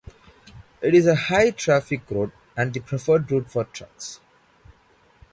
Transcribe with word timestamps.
It 0.81 0.95
is 0.95 1.05
a 1.05 1.13
high-traffic 1.13 2.09
road 2.09 2.31
and 2.57 2.73
the 2.73 2.79
preferred 2.79 3.29
route 3.31 3.51
for 3.51 3.65
trucks. 3.65 4.19